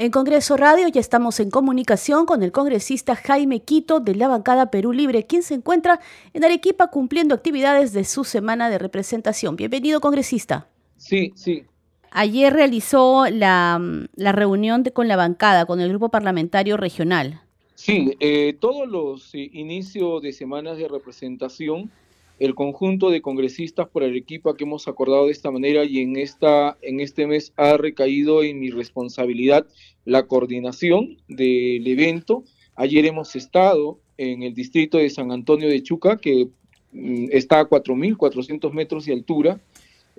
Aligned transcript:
En 0.00 0.12
Congreso 0.12 0.56
Radio 0.56 0.86
ya 0.86 1.00
estamos 1.00 1.40
en 1.40 1.50
comunicación 1.50 2.24
con 2.24 2.44
el 2.44 2.52
congresista 2.52 3.16
Jaime 3.16 3.64
Quito 3.64 3.98
de 3.98 4.14
la 4.14 4.28
bancada 4.28 4.70
Perú 4.70 4.92
Libre, 4.92 5.26
quien 5.26 5.42
se 5.42 5.54
encuentra 5.54 5.98
en 6.32 6.44
Arequipa 6.44 6.86
cumpliendo 6.86 7.34
actividades 7.34 7.92
de 7.92 8.04
su 8.04 8.22
semana 8.22 8.70
de 8.70 8.78
representación. 8.78 9.56
Bienvenido, 9.56 10.00
congresista. 10.00 10.68
Sí, 10.98 11.32
sí. 11.34 11.64
Ayer 12.12 12.52
realizó 12.52 13.26
la, 13.28 13.80
reunión 14.16 14.84
con 14.84 15.08
la 15.08 15.16
bancada, 15.16 15.66
con 15.66 15.80
el 15.80 15.88
grupo 15.88 16.10
parlamentario 16.10 16.76
regional. 16.76 17.42
Sí, 17.74 18.16
eh, 18.20 18.56
todos 18.60 18.88
los 18.88 19.34
eh, 19.34 19.50
inicios 19.52 20.22
de 20.22 20.32
semanas 20.32 20.78
de 20.78 20.86
representación 20.86 21.90
el 22.38 22.54
conjunto 22.54 23.10
de 23.10 23.20
congresistas 23.20 23.88
por 23.88 24.04
Arequipa 24.04 24.56
que 24.56 24.64
hemos 24.64 24.86
acordado 24.86 25.26
de 25.26 25.32
esta 25.32 25.50
manera 25.50 25.84
y 25.84 25.98
en, 25.98 26.16
esta, 26.16 26.76
en 26.82 27.00
este 27.00 27.26
mes 27.26 27.52
ha 27.56 27.76
recaído 27.76 28.42
en 28.42 28.60
mi 28.60 28.70
responsabilidad 28.70 29.66
la 30.04 30.26
coordinación 30.26 31.18
del 31.28 31.86
evento. 31.86 32.44
Ayer 32.76 33.06
hemos 33.06 33.34
estado 33.34 33.98
en 34.16 34.42
el 34.42 34.54
distrito 34.54 34.98
de 34.98 35.10
San 35.10 35.32
Antonio 35.32 35.68
de 35.68 35.82
Chuca, 35.82 36.16
que 36.18 36.48
mm, 36.92 37.26
está 37.32 37.60
a 37.60 37.68
4.400 37.68 38.72
metros 38.72 39.06
de 39.06 39.14
altura, 39.14 39.60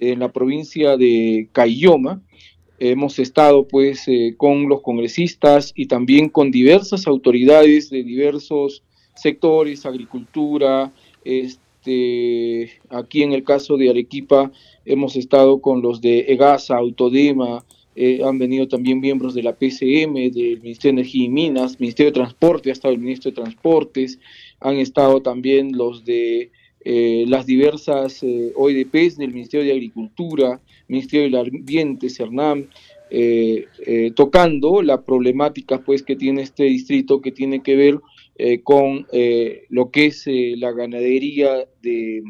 en 0.00 0.20
la 0.20 0.32
provincia 0.32 0.96
de 0.96 1.48
Cayoma. 1.52 2.22
Hemos 2.78 3.18
estado 3.18 3.66
pues 3.66 4.06
eh, 4.06 4.34
con 4.36 4.68
los 4.68 4.82
congresistas 4.82 5.72
y 5.74 5.86
también 5.86 6.28
con 6.28 6.52
diversas 6.52 7.08
autoridades 7.08 7.90
de 7.90 8.04
diversos 8.04 8.84
sectores, 9.14 9.84
agricultura, 9.84 10.92
este, 11.24 11.67
este, 11.88 12.80
aquí 12.90 13.22
en 13.22 13.32
el 13.32 13.44
caso 13.44 13.76
de 13.76 13.90
Arequipa 13.90 14.52
hemos 14.84 15.16
estado 15.16 15.60
con 15.60 15.80
los 15.82 16.00
de 16.00 16.26
EGASA, 16.28 16.76
Autodema, 16.76 17.64
eh, 17.96 18.20
han 18.24 18.38
venido 18.38 18.68
también 18.68 19.00
miembros 19.00 19.34
de 19.34 19.42
la 19.42 19.54
PCM, 19.54 20.30
del 20.30 20.60
Ministerio 20.60 20.96
de 20.96 21.00
Energía 21.00 21.24
y 21.24 21.28
Minas, 21.28 21.80
Ministerio 21.80 22.12
de 22.12 22.20
Transporte, 22.20 22.70
ha 22.70 22.72
estado 22.72 22.94
el 22.94 23.00
Ministro 23.00 23.30
de 23.30 23.36
Transportes, 23.36 24.18
han 24.60 24.76
estado 24.76 25.20
también 25.20 25.76
los 25.76 26.04
de 26.04 26.50
eh, 26.84 27.24
las 27.26 27.46
diversas 27.46 28.22
eh, 28.22 28.52
OEDPs 28.54 29.16
del 29.16 29.32
Ministerio 29.32 29.66
de 29.66 29.72
Agricultura, 29.72 30.60
Ministerio 30.86 31.24
del 31.24 31.36
Ambiente, 31.36 32.08
CERNAM, 32.08 32.66
tocando 34.14 34.82
la 34.82 35.02
problemática 35.02 35.78
pues 35.78 36.02
que 36.02 36.16
tiene 36.16 36.42
este 36.42 36.64
distrito 36.64 37.20
que 37.20 37.32
tiene 37.32 37.62
que 37.62 37.76
ver 37.76 37.98
eh, 38.40 38.62
con 38.62 39.04
eh, 39.10 39.66
lo 39.68 39.90
que 39.90 40.06
es 40.06 40.24
eh, 40.28 40.54
la 40.56 40.70
ganadería 40.70 41.66
de, 41.82 42.22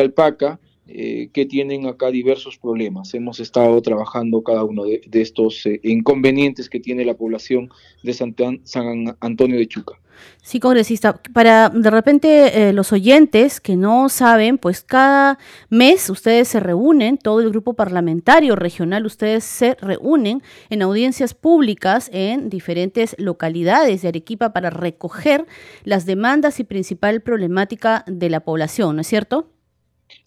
alpaca, 0.00 0.60
que 0.86 1.46
tienen 1.48 1.86
acá 1.86 2.10
diversos 2.10 2.58
problemas. 2.58 3.14
Hemos 3.14 3.40
estado 3.40 3.80
trabajando 3.80 4.42
cada 4.42 4.64
uno 4.64 4.84
de, 4.84 5.00
estos 5.12 5.64
inconvenientes 5.82 6.68
que 6.68 6.80
tiene 6.80 7.04
la 7.04 7.14
población 7.14 7.70
de 8.02 8.12
San 8.12 9.16
Antonio 9.20 9.56
de 9.56 9.66
Chuca. 9.66 9.98
Sí, 10.42 10.60
congresista, 10.60 11.20
para 11.32 11.70
de 11.70 11.90
repente 11.90 12.68
eh, 12.68 12.72
los 12.72 12.92
oyentes 12.92 13.60
que 13.60 13.76
no 13.76 14.08
saben, 14.08 14.58
pues 14.58 14.82
cada 14.82 15.38
mes 15.70 16.10
ustedes 16.10 16.48
se 16.48 16.60
reúnen, 16.60 17.16
todo 17.16 17.40
el 17.40 17.50
grupo 17.50 17.74
parlamentario 17.74 18.54
regional, 18.54 19.06
ustedes 19.06 19.44
se 19.44 19.74
reúnen 19.80 20.42
en 20.68 20.82
audiencias 20.82 21.34
públicas 21.34 22.10
en 22.12 22.50
diferentes 22.50 23.16
localidades 23.18 24.02
de 24.02 24.08
Arequipa 24.08 24.52
para 24.52 24.70
recoger 24.70 25.46
las 25.84 26.04
demandas 26.04 26.60
y 26.60 26.64
principal 26.64 27.22
problemática 27.22 28.04
de 28.06 28.28
la 28.28 28.40
población, 28.40 28.96
¿no 28.96 29.00
es 29.00 29.06
cierto? 29.06 29.53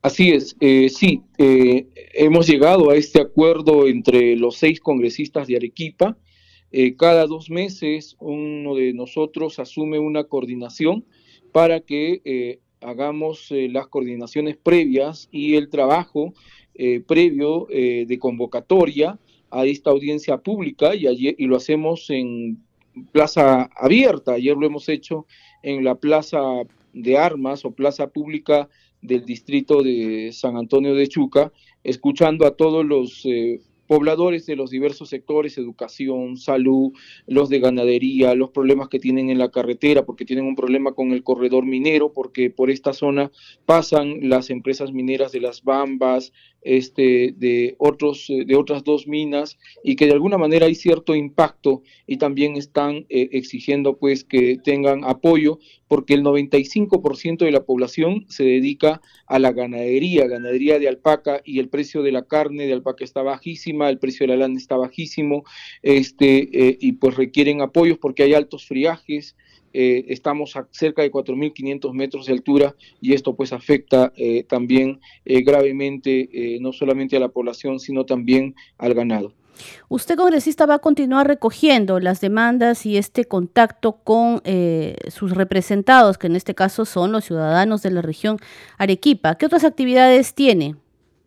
Así 0.01 0.31
es, 0.31 0.55
eh, 0.59 0.89
sí, 0.89 1.23
eh, 1.37 1.87
hemos 2.13 2.47
llegado 2.47 2.91
a 2.91 2.95
este 2.95 3.19
acuerdo 3.19 3.87
entre 3.87 4.35
los 4.35 4.55
seis 4.55 4.79
congresistas 4.79 5.47
de 5.47 5.55
Arequipa, 5.57 6.17
eh, 6.71 6.95
cada 6.95 7.25
dos 7.25 7.49
meses 7.49 8.15
uno 8.19 8.75
de 8.75 8.93
nosotros 8.93 9.59
asume 9.59 9.99
una 9.99 10.25
coordinación 10.25 11.05
para 11.51 11.79
que 11.79 12.21
eh, 12.25 12.59
hagamos 12.81 13.49
las 13.51 13.87
coordinaciones 13.87 14.57
previas 14.57 15.29
y 15.31 15.55
el 15.55 15.69
trabajo 15.69 16.33
previo 17.07 17.65
de 17.71 18.17
convocatoria 18.19 19.17
a 19.49 19.65
esta 19.65 19.89
audiencia 19.89 20.37
pública 20.37 20.93
y, 20.93 21.07
y 21.07 21.45
lo 21.47 21.55
hacemos 21.55 22.07
en 22.11 22.59
plaza 23.11 23.63
abierta. 23.75 24.33
Ayer 24.33 24.55
lo 24.55 24.67
hemos 24.67 24.87
hecho 24.89 25.25
en 25.63 25.83
la 25.83 25.95
plaza 25.95 26.39
de 26.93 27.17
armas 27.17 27.65
o 27.65 27.71
plaza 27.71 28.07
pública 28.07 28.69
del 29.07 29.25
distrito 29.25 29.81
de 29.81 30.31
San 30.33 30.57
Antonio 30.57 30.93
de 30.93 31.07
Chuca, 31.07 31.51
escuchando 31.83 32.45
a 32.45 32.55
todos 32.55 32.85
los 32.85 33.25
pobladores 33.87 34.45
de 34.45 34.55
los 34.55 34.69
diversos 34.69 35.09
sectores, 35.09 35.57
educación, 35.57 36.37
salud, 36.37 36.91
los 37.25 37.49
de 37.49 37.59
ganadería, 37.59 38.35
los 38.35 38.51
problemas 38.51 38.89
que 38.89 38.99
tienen 38.99 39.29
en 39.29 39.39
la 39.39 39.49
carretera, 39.49 40.05
porque 40.05 40.25
tienen 40.25 40.45
un 40.45 40.55
problema 40.55 40.91
con 40.91 41.11
el 41.11 41.23
corredor 41.23 41.65
minero, 41.65 42.11
porque 42.13 42.49
por 42.49 42.69
esta 42.69 42.93
zona 42.93 43.31
pasan 43.65 44.29
las 44.29 44.49
empresas 44.49 44.91
mineras 44.91 45.31
de 45.31 45.41
las 45.41 45.63
Bambas, 45.63 46.33
este, 46.67 47.33
de, 47.37 47.75
otros, 47.77 48.29
eh, 48.29 48.43
de 48.45 48.55
otras 48.55 48.83
dos 48.83 49.07
minas, 49.07 49.57
y 49.83 49.95
que 49.95 50.05
de 50.05 50.13
alguna 50.13 50.37
manera 50.37 50.65
hay 50.65 50.75
cierto 50.75 51.15
impacto 51.15 51.81
y 52.05 52.17
también 52.17 52.57
están 52.57 53.05
eh, 53.09 53.29
exigiendo 53.31 53.97
pues 53.97 54.23
que 54.23 54.57
tengan 54.61 55.03
apoyo, 55.05 55.59
porque 55.87 56.13
el 56.13 56.23
95% 56.23 57.45
de 57.45 57.51
la 57.51 57.63
población 57.63 58.25
se 58.27 58.43
dedica 58.43 59.01
a 59.25 59.39
la 59.39 59.53
ganadería, 59.53 60.27
ganadería 60.27 60.79
de 60.79 60.89
alpaca, 60.89 61.41
y 61.45 61.59
el 61.59 61.69
precio 61.69 62.03
de 62.03 62.11
la 62.11 62.23
carne 62.23 62.67
de 62.67 62.73
alpaca 62.73 63.05
está 63.05 63.21
bajísimo, 63.21 63.85
el 63.85 63.99
precio 63.99 64.25
de 64.25 64.33
la 64.33 64.37
lana 64.37 64.57
está 64.57 64.75
bajísimo, 64.75 65.43
este, 65.81 66.67
eh, 66.67 66.77
y 66.81 66.93
pues 66.93 67.15
requieren 67.15 67.61
apoyos 67.61 67.97
porque 67.97 68.23
hay 68.23 68.33
altos 68.33 68.65
friajes, 68.65 69.37
eh, 69.79 70.05
estamos 70.09 70.55
a 70.55 70.67
cerca 70.71 71.03
de 71.03 71.11
4.500 71.11 71.93
metros 71.93 72.25
de 72.25 72.33
altura 72.33 72.75
y 72.99 73.13
esto 73.13 73.35
pues 73.35 73.53
afecta 73.53 74.11
eh, 74.15 74.43
también 74.43 74.99
gravemente 75.23 76.57
no 76.59 76.73
solamente 76.73 77.15
a 77.15 77.19
la 77.19 77.29
población, 77.29 77.79
sino 77.79 78.03
también 78.03 78.55
al 78.79 78.95
ganado. 78.95 79.33
Usted, 79.87 80.15
congresista, 80.15 80.65
va 80.65 80.75
a 80.75 80.79
continuar 80.79 81.27
recogiendo 81.27 81.99
las 81.99 82.21
demandas 82.21 82.87
y 82.87 82.97
este 82.97 83.25
contacto 83.25 83.97
con 84.03 84.41
sus 85.09 85.31
representados, 85.31 86.17
que 86.17 86.25
en 86.25 86.35
este 86.35 86.55
caso 86.55 86.85
son 86.85 87.11
los 87.11 87.25
ciudadanos 87.25 87.83
de 87.83 87.91
la 87.91 88.01
región 88.01 88.37
Arequipa. 88.79 89.35
¿Qué 89.35 89.45
otras 89.45 89.63
actividades 89.63 90.33
tiene? 90.33 90.75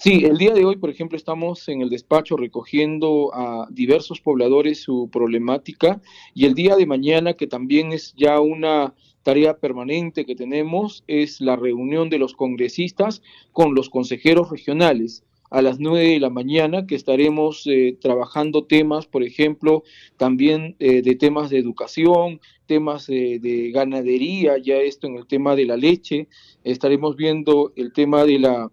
Sí, 0.02 0.24
el 0.24 0.38
día 0.38 0.54
de 0.54 0.64
hoy, 0.64 0.76
por 0.76 0.88
ejemplo, 0.88 1.18
estamos 1.18 1.68
en 1.68 1.82
el 1.82 1.90
despacho 1.90 2.38
recogiendo 2.38 3.34
a 3.34 3.68
diversos 3.70 4.22
pobladores 4.22 4.80
su 4.80 5.10
problemática 5.12 6.00
y 6.32 6.46
el 6.46 6.54
día 6.54 6.74
de 6.76 6.86
mañana, 6.86 7.34
que 7.34 7.46
también 7.46 7.92
es 7.92 8.14
ya 8.16 8.40
una 8.40 8.94
tarea 9.24 9.58
permanente 9.58 10.24
que 10.24 10.34
tenemos, 10.34 11.04
es 11.06 11.42
la 11.42 11.54
reunión 11.54 12.08
de 12.08 12.16
los 12.16 12.32
congresistas 12.32 13.20
con 13.52 13.74
los 13.74 13.90
consejeros 13.90 14.48
regionales. 14.48 15.22
A 15.50 15.60
las 15.60 15.78
nueve 15.80 16.12
de 16.12 16.20
la 16.20 16.30
mañana, 16.30 16.86
que 16.86 16.94
estaremos 16.94 17.66
eh, 17.66 17.98
trabajando 18.00 18.64
temas, 18.64 19.06
por 19.06 19.22
ejemplo, 19.22 19.82
también 20.16 20.76
eh, 20.78 21.02
de 21.02 21.14
temas 21.16 21.50
de 21.50 21.58
educación, 21.58 22.40
temas 22.64 23.06
de 23.06 23.70
ganadería, 23.74 24.56
ya 24.56 24.76
esto 24.76 25.08
en 25.08 25.16
el 25.16 25.26
tema 25.26 25.56
de 25.56 25.66
la 25.66 25.76
leche, 25.76 26.28
estaremos 26.64 27.16
viendo 27.16 27.72
el 27.76 27.92
tema 27.92 28.24
de 28.24 28.38
la 28.38 28.70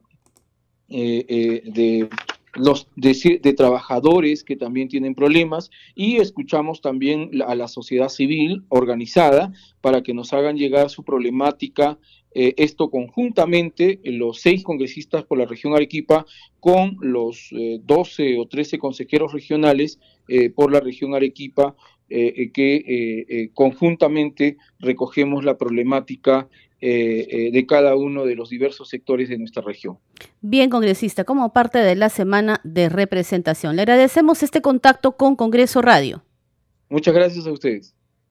eh, 0.89 1.25
eh, 1.27 1.61
de 1.65 2.09
los 2.55 2.87
de, 2.95 3.53
trabajadores 3.53 4.43
que 4.43 4.55
también 4.55 4.87
tienen 4.87 5.13
problemas 5.13 5.69
y 5.95 6.17
escuchamos 6.17 6.81
también 6.81 7.29
a 7.45 7.53
la 7.55 7.67
sociedad 7.67 8.09
civil 8.09 8.63
organizada 8.69 9.51
para 9.81 10.01
que 10.01 10.13
nos 10.13 10.33
hagan 10.33 10.57
llegar 10.57 10.89
su 10.89 11.03
problemática 11.03 11.99
eh, 12.33 12.53
esto 12.57 12.89
conjuntamente 12.89 13.99
los 14.05 14.39
seis 14.41 14.63
congresistas 14.63 15.23
por 15.23 15.37
la 15.37 15.45
región 15.45 15.75
Arequipa 15.75 16.25
con 16.59 16.97
los 17.01 17.49
12 17.51 18.39
o 18.39 18.47
13 18.47 18.79
consejeros 18.79 19.33
regionales 19.33 19.99
por 20.55 20.71
la 20.71 20.79
región 20.79 21.13
Arequipa 21.13 21.75
que 22.09 23.51
conjuntamente 23.53 24.57
recogemos 24.79 25.43
la 25.43 25.57
problemática 25.57 26.47
eh, 26.47 26.51
eh, 26.79 27.49
de 27.51 27.65
cada 27.65 27.95
uno 27.95 28.25
de 28.25 28.35
los 28.35 28.49
diversos 28.49 28.89
sectores 28.89 29.29
de 29.29 29.37
nuestra 29.37 29.63
región. 29.63 29.97
Bien, 30.41 30.69
congresista, 30.69 31.23
como 31.23 31.51
parte 31.51 31.79
de 31.79 31.95
la 31.95 32.09
semana 32.09 32.61
de 32.63 32.89
representación, 32.89 33.75
le 33.75 33.81
agradecemos 33.81 34.43
este 34.43 34.61
contacto 34.61 35.17
con 35.17 35.35
Congreso 35.35 35.81
Radio. 35.81 36.23
Muchas 36.89 37.13
gracias 37.13 37.47
a 37.47 37.51
ustedes. 37.51 37.96